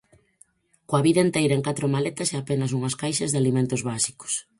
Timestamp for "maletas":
1.95-2.29